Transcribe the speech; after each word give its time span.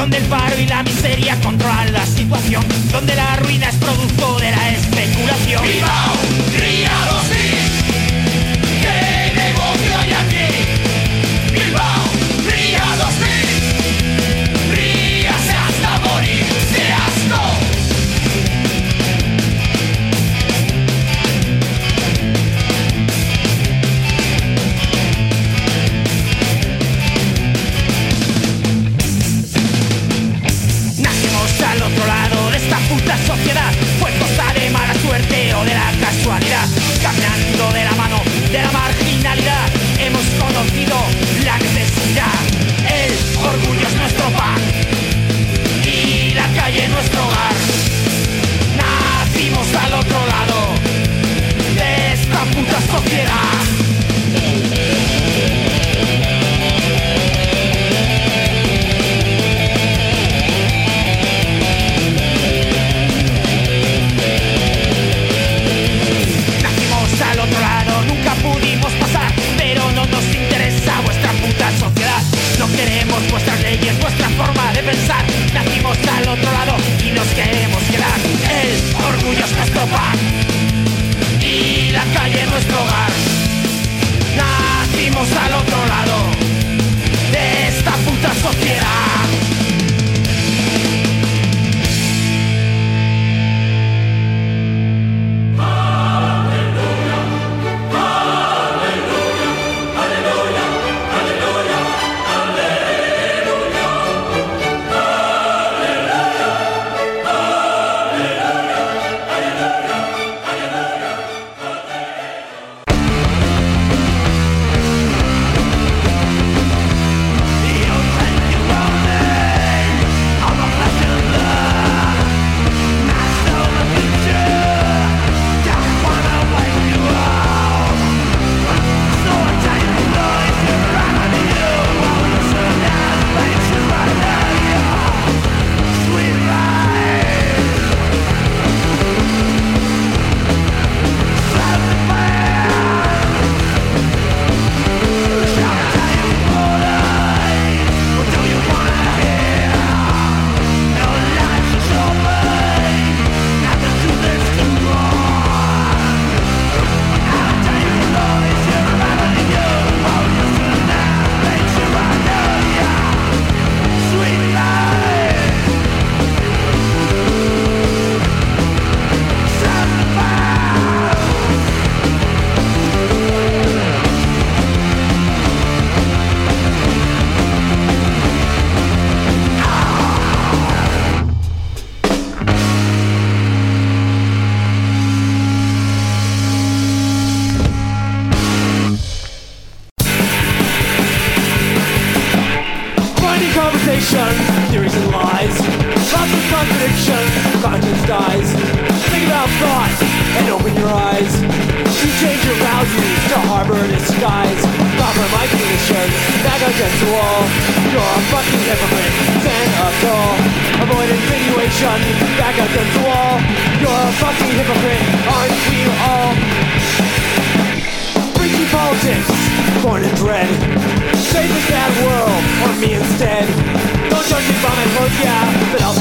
donde 0.00 0.16
el 0.16 0.24
paro 0.24 0.58
y 0.58 0.66
la 0.66 0.82
miseria 0.82 1.38
controlan 1.42 1.92
la 1.92 2.06
situación, 2.06 2.64
donde 2.90 3.14
la 3.14 3.36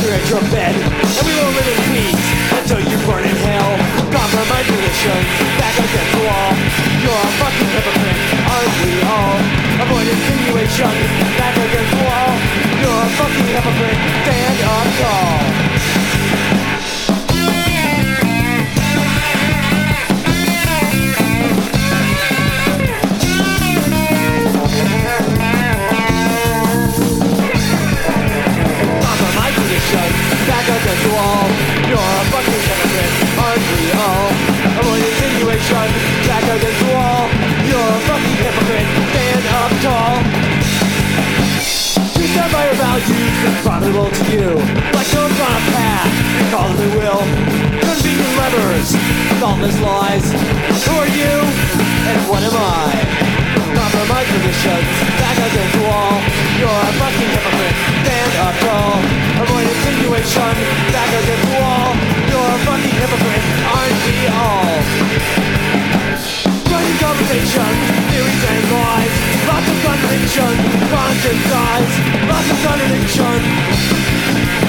you 0.10 0.16
at 0.16 0.30
your 0.30 0.42
bed 0.50 0.74
And 0.74 1.26
we 1.28 1.34
will 1.38 1.54
live 1.54 1.70
in 1.70 1.82
peace 1.94 2.26
until 2.58 2.82
you 2.82 2.98
burn 3.06 3.24
in 3.24 3.38
hell. 3.46 3.72
Compromise 4.10 4.66
tradition, 4.66 5.20
back 5.62 5.76
against 5.78 6.12
the 6.18 6.22
wall. 6.26 6.52
You're 7.02 7.14
a 7.14 7.32
fucking 7.38 7.70
hypocrite, 7.70 8.20
aren't 8.50 8.76
we 8.82 8.94
all? 9.06 9.38
Avoid 9.86 10.08
insinuation, 10.10 10.94
back 11.38 11.56
against 11.58 11.92
the 11.94 12.02
wall. 12.02 12.32
You're 12.82 13.04
a 13.06 13.10
fucking 13.22 13.48
hypocrite, 13.54 14.00
stand 14.26 14.58
on 14.66 14.88
call 14.98 15.29
We 33.76 33.92
all. 33.96 34.30
Avoid 34.80 35.02
insinuation, 35.04 35.88
back 36.28 36.44
against 36.44 36.80
the 36.80 36.90
wall. 36.96 37.28
You're 37.68 37.80
a 37.80 38.02
fucking 38.08 38.38
hypocrite, 38.40 38.90
stand 39.12 39.46
up 39.60 39.72
tall. 39.84 40.16
You 42.20 42.26
stand 42.32 42.52
by 42.52 42.64
your 42.68 42.78
values, 42.80 43.36
profitable 43.64 44.10
to 44.10 44.24
you. 44.32 44.52
On 45.40 45.46
a 45.46 45.64
path, 45.72 46.12
call 46.52 46.70
will. 47.00 47.24
Convenient 47.80 48.34
levers, 48.36 48.92
lies. 49.80 50.26
Who 50.86 50.94
are 51.00 51.08
you, 51.08 51.34
and 52.12 52.20
what 52.28 52.44
am 52.44 52.56
I? 52.56 53.10
Back 54.10 55.38
against 55.38 55.74
the 55.76 55.84
wall. 55.88 56.20
You're 56.60 56.68
a 56.68 56.92
fucking 57.00 57.30
hypocrite, 57.30 57.78
stand 58.04 58.34
up 58.44 58.56
tall. 58.60 59.00
Avoid 59.44 59.68
insinuation, 59.68 60.54
back 60.92 61.08
against 61.08 61.46
the 61.48 61.56
wall 61.62 62.09
fucking 62.70 62.98
hypocrite, 63.02 63.46
aren't 63.66 64.00
we 64.06 64.18
all? 64.30 64.78
Gun 66.70 66.86
conversation, 67.02 67.74
theories 68.14 68.44
and 68.54 68.66
lies. 68.70 69.14
Lots 69.50 69.68
of 69.74 69.78
contradiction, 69.86 70.54
conscience 70.94 71.44
dies 71.50 71.92
Lots 72.30 72.50
of 72.54 72.60
contradiction. 72.66 74.69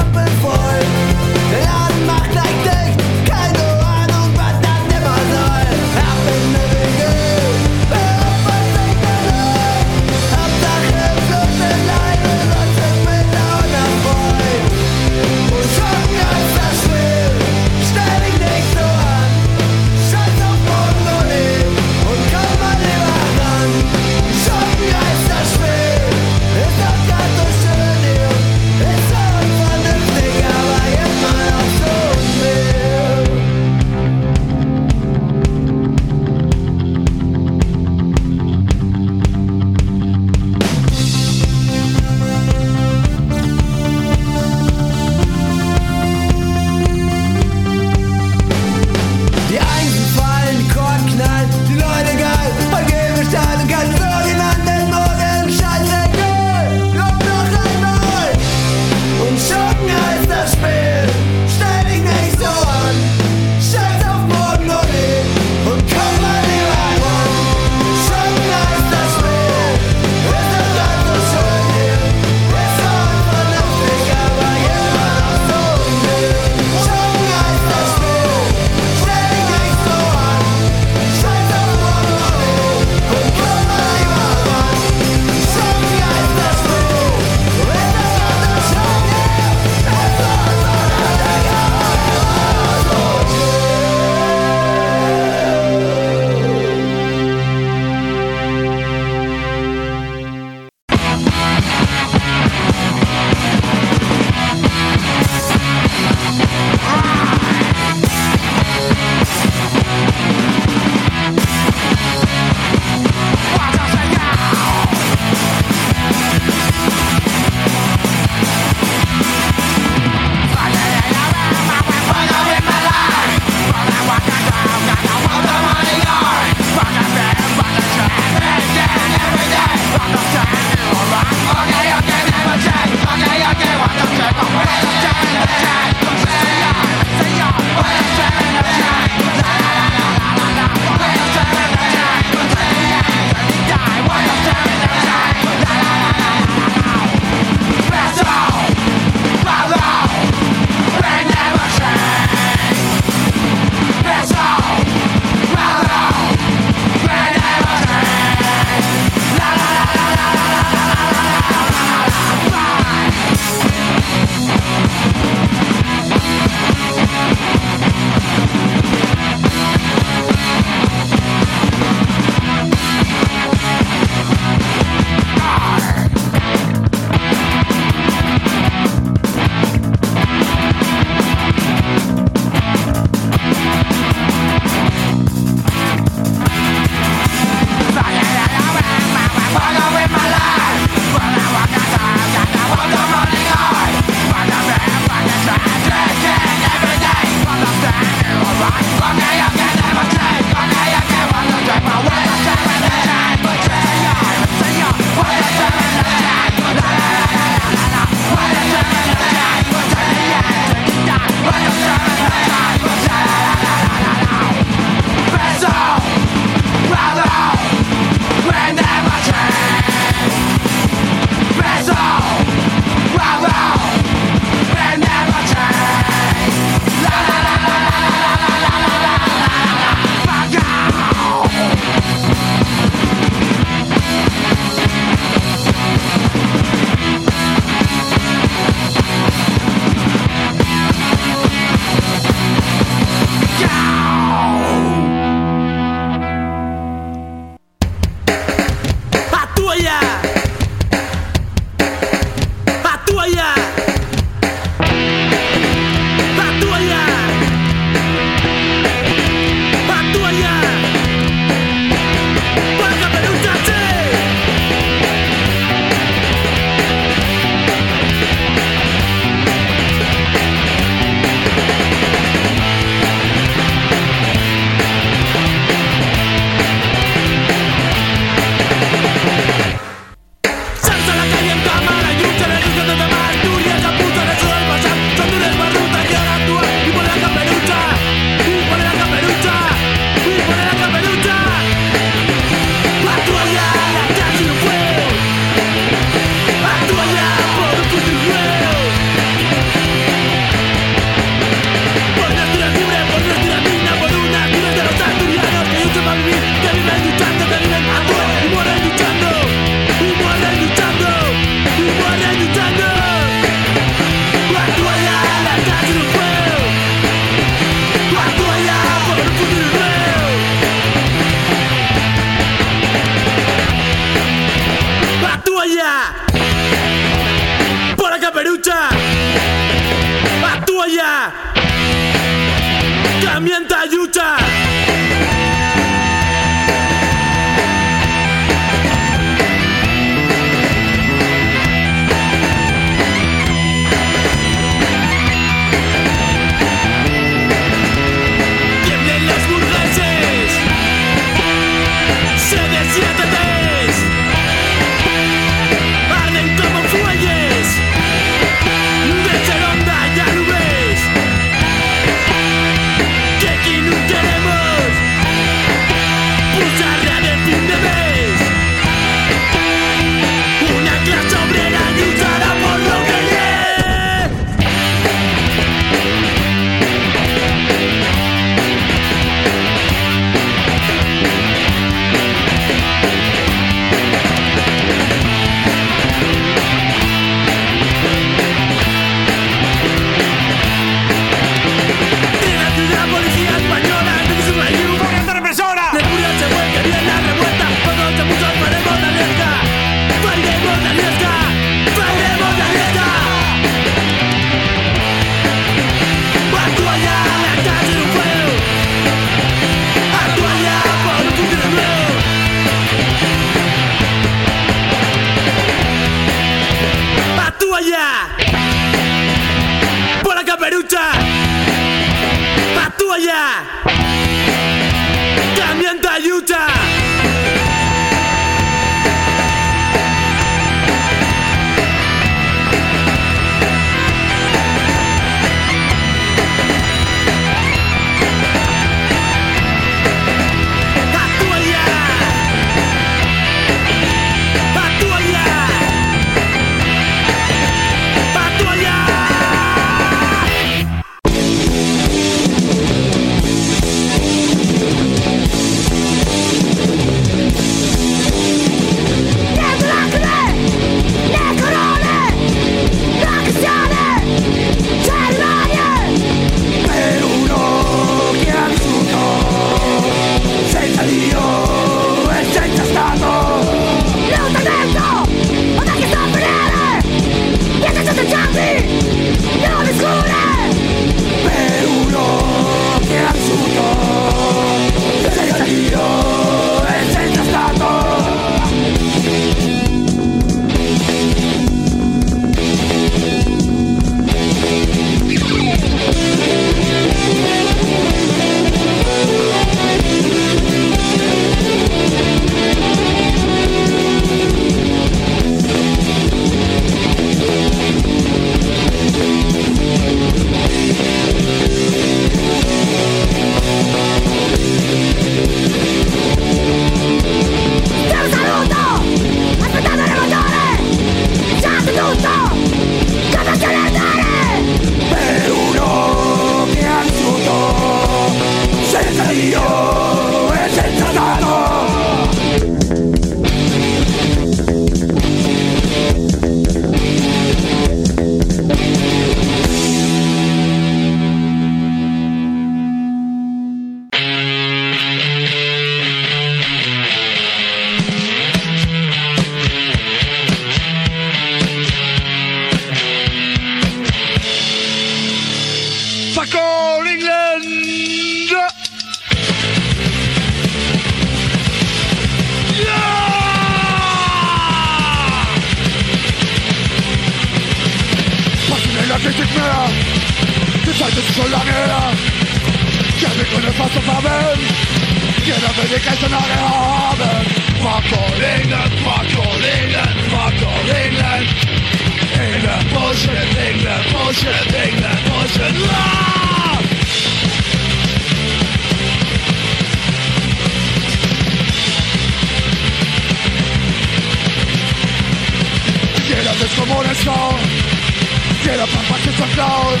Jeder 598.66 598.86
verpackt 598.88 599.26
ist 599.26 599.36
zum 599.36 599.50
Clown. 599.52 600.00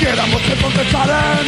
Jeder 0.00 0.26
muss 0.28 0.40
den 0.48 0.58
Mund 0.62 0.74
bezahlen. 0.74 1.44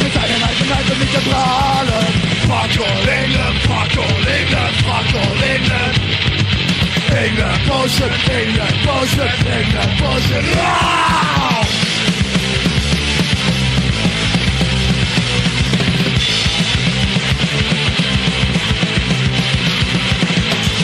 Mit 0.00 0.14
seinen 0.14 0.42
Eigenheit 0.48 0.86
und 0.88 1.00
nicht 1.00 1.14
den 1.14 1.24
Prahlen. 1.28 2.06
Fuck 2.46 2.86
all 2.86 3.08
England, 3.08 3.58
fuck 3.66 3.92
all 3.98 4.26
England, 4.38 4.76
fuck 4.86 5.08
England. 5.42 5.98
England 7.10 7.66
Bullshit, 7.66 8.12
England 8.30 8.82
Bullshit, 8.86 9.34
England 9.50 9.98
Bullshit. 9.98 10.44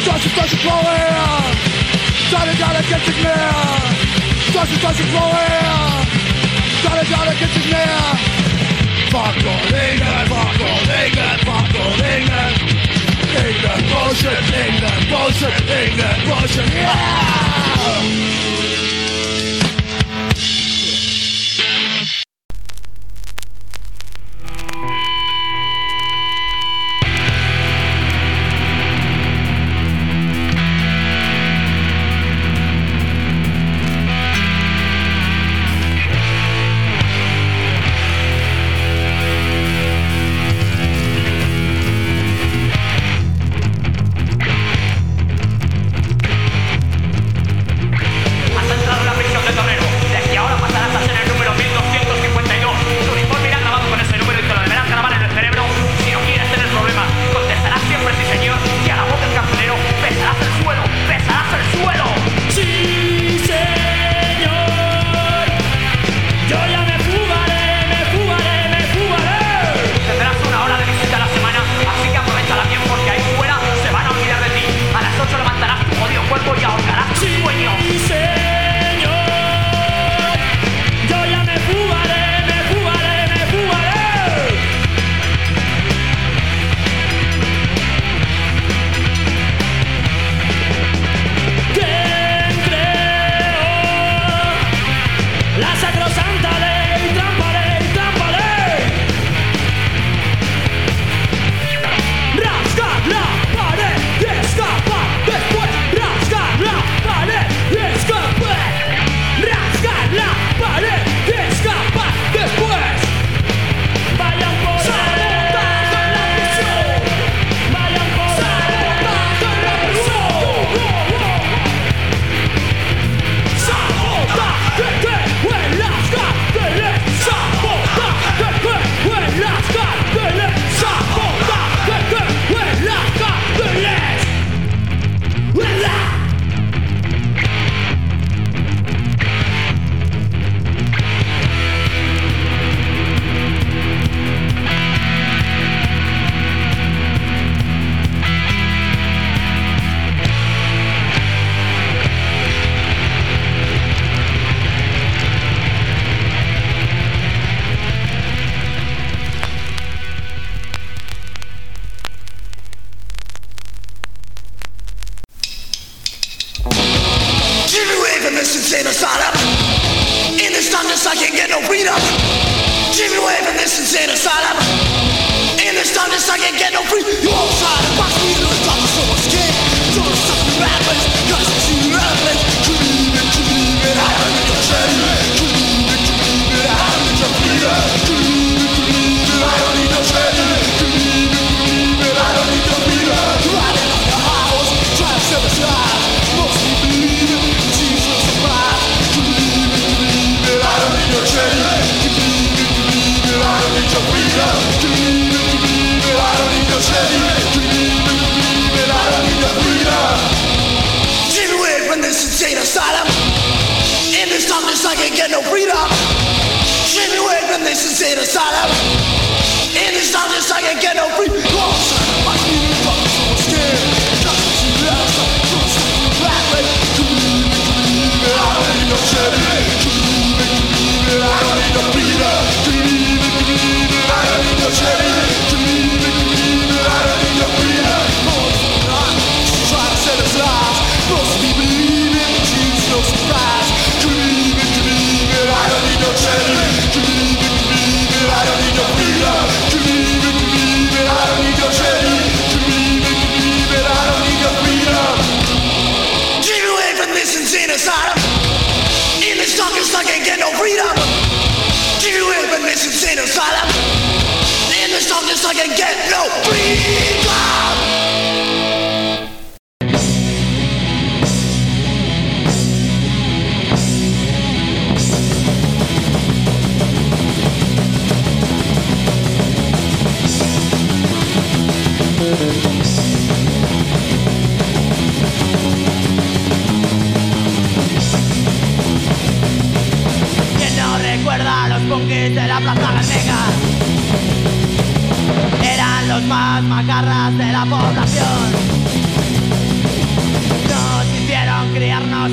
Deutsche, 0.05 0.29
deutsche 0.37 0.57
Frauen, 0.57 1.45
seine 2.31 2.55
Geile 2.57 2.83
kennt 2.89 3.05
sich 3.07 3.23
mehr. 3.23 4.04
Doesn't, 4.55 4.81
doesn't 4.81 5.07
flow 5.07 5.35
here 5.35 5.75
Gotta, 6.85 7.11
gotta 7.11 7.35
get 7.41 7.51
you 7.59 7.73
near 7.75 8.35
Fuck 9.11 9.35
all 9.35 9.75
England, 9.75 10.29
fuck 10.31 10.61
all 10.63 10.91
England, 10.91 11.41
fuck 11.43 11.75
all 11.75 12.03
England. 12.03 12.75
England 13.35 13.85
bullshit, 13.91 14.43
England 14.55 15.03
bullshit, 15.11 15.61
England 15.71 16.21
bullshit, 16.29 16.75
yeah! 16.75 18.54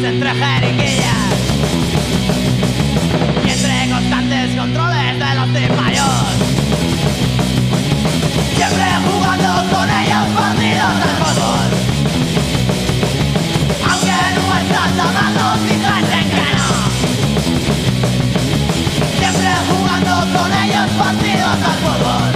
en 0.04 0.20
traje 0.20 0.42
y 3.46 3.50
entre 3.50 3.90
constantes 3.92 4.56
controles 4.56 5.20
de 5.20 5.36
los 5.36 5.48
tipayos 5.54 6.10
Siempre 8.56 8.86
jugando 9.06 9.52
con 9.70 9.88
ellos 9.90 10.26
partidos 10.34 10.94
de 11.02 11.10
fútbol 11.20 11.68
Aunque 13.90 14.18
nuestras 14.40 14.92
amados 15.06 15.56
dicen 15.66 16.26
que 16.32 16.46
no 16.58 16.72
Siempre 19.20 19.52
jugando 19.70 20.14
con 20.36 20.50
ellos 20.64 20.90
partidos 20.98 21.56
de 21.60 21.72
fútbol 21.84 22.32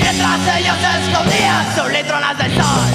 Mientras 0.00 0.40
ellos 0.58 0.78
escondían 1.00 1.62
sus 1.76 1.88
litronas 1.92 2.34
del 2.38 2.52
sol. 2.54 2.93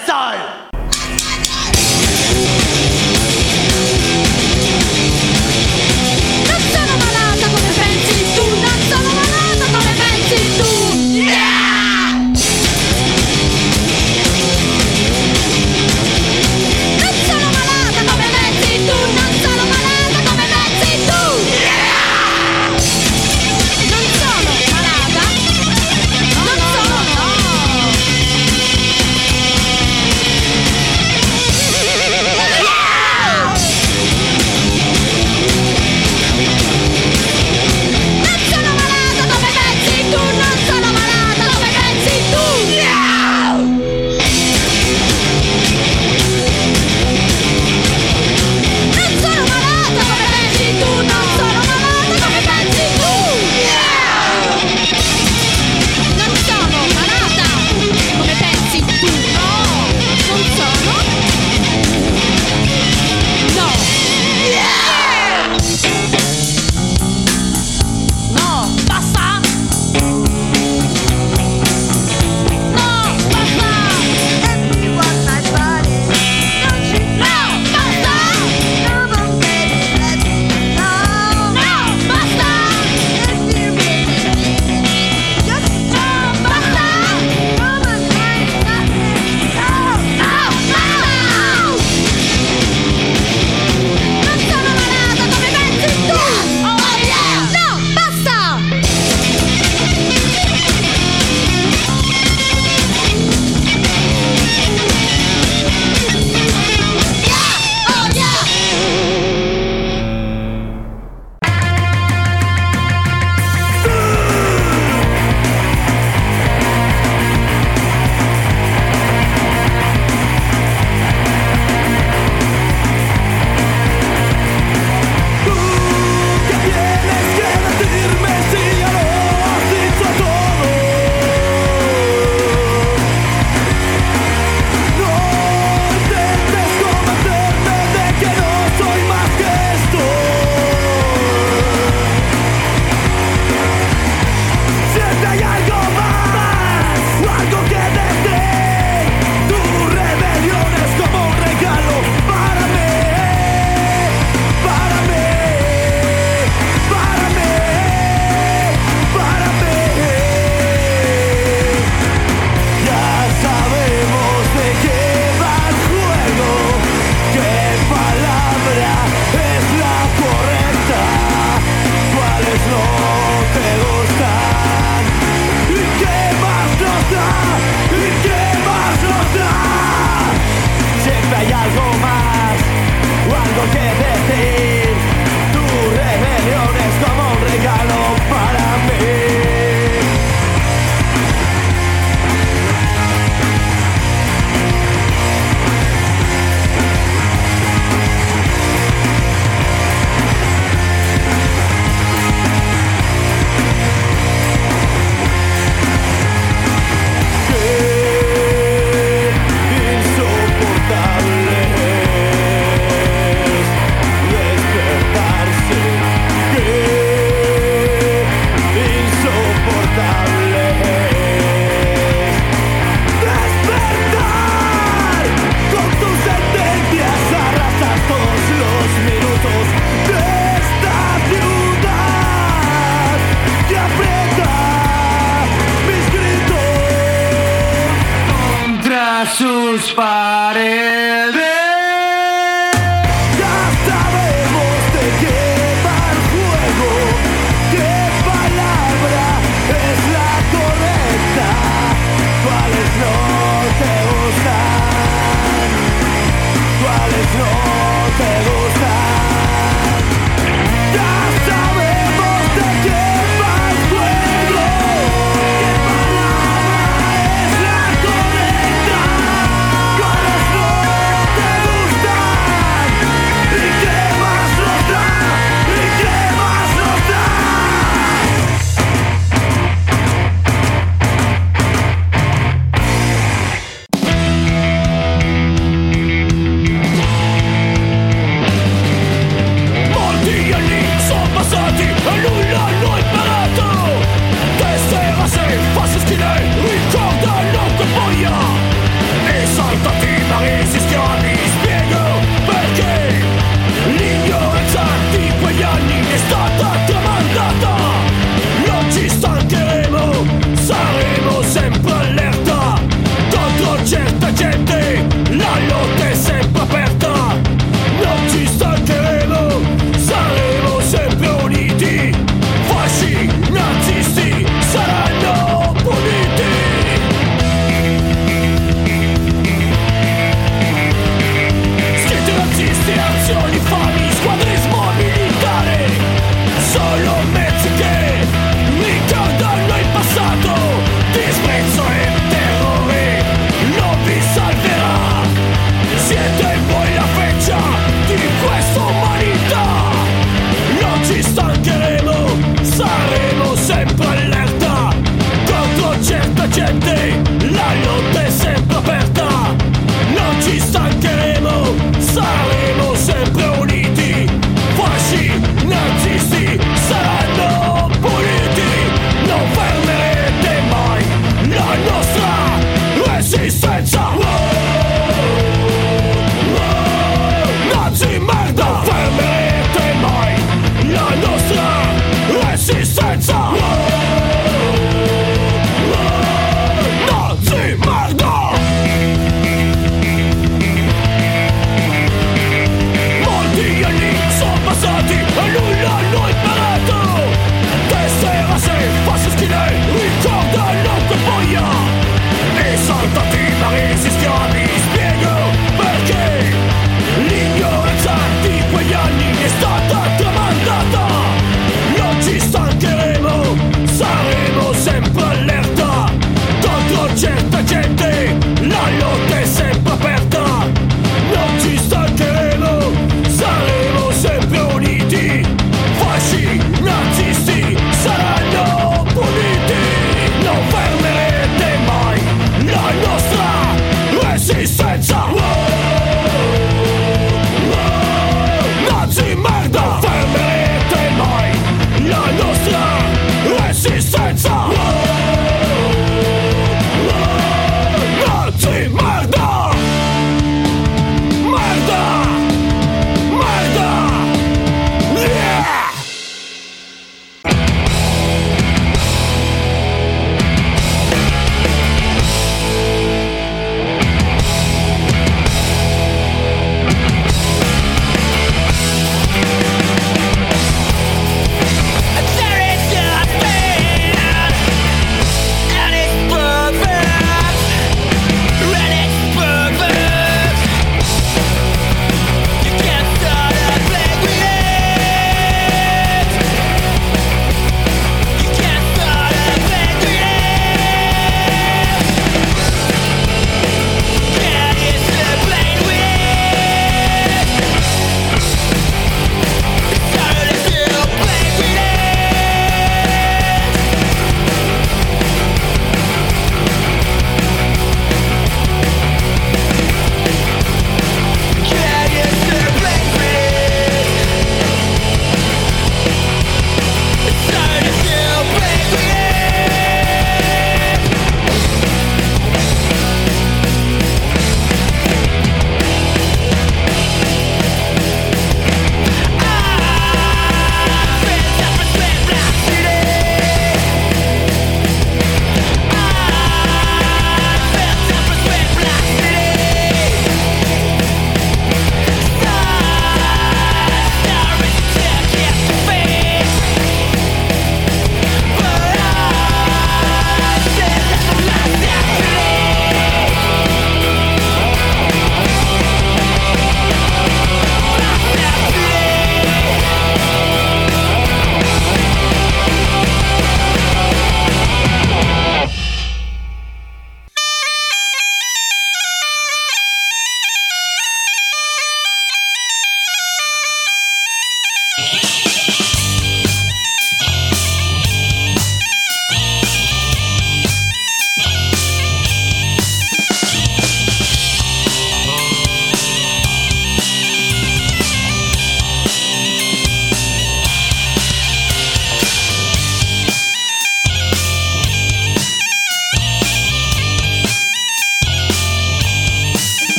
Tronos 0.00 0.32
del 0.32 0.71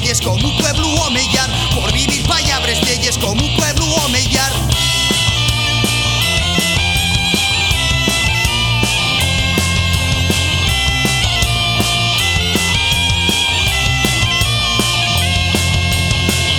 leyes 0.00 0.20
como 0.20 0.46
un 0.46 0.56
pueblo 0.58 0.86
omellar 1.06 1.50
Por 1.74 1.92
vivir 1.92 2.24
payabres 2.24 2.80
leyes 2.86 3.18
como 3.18 3.42
un 3.42 3.56
pueblo 3.56 3.84
omellar 4.04 4.52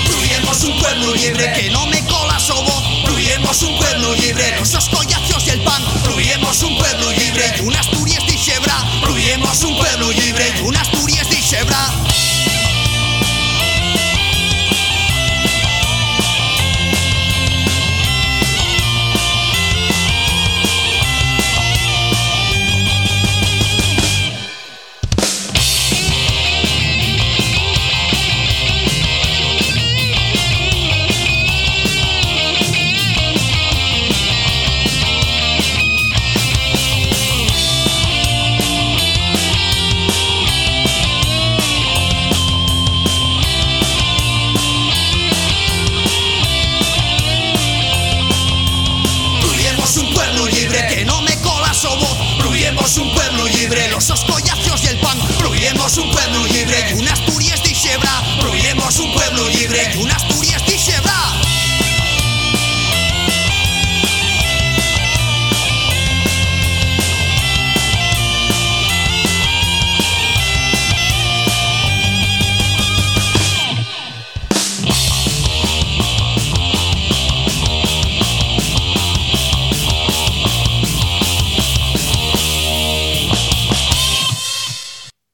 Fluyemos 0.06 0.64
un 0.64 0.80
pueblo 0.80 1.16
libre 1.16 1.54
que 1.54 1.70
no 1.70 1.86
me 1.88 2.04
cola 2.06 2.40
su 2.40 2.54
voz 2.54 2.84
Fluyemos 3.06 3.62
un 3.64 3.78
pueblo 3.78 4.16
libre, 4.16 4.56
los 4.58 4.74
oscollazos 4.74 5.48
y 5.48 5.50
el 5.50 5.62
pan. 5.62 5.84
Fluyemos 6.04 6.62
un 6.64 6.78
pueblo 6.78 7.12
libre 7.12 7.54
y 7.58 7.62
un 7.62 7.76
Asturias 7.76 8.26
de 8.26 8.38
Xebra. 8.38 8.76
Fluyemos 9.04 9.64
un 9.64 9.78
pueblo 9.78 10.12
libre 10.12 10.54
y 10.58 10.62
un 10.62 10.76
Asturias 10.76 11.30
de 11.30 11.42
Xebra 11.42 12.09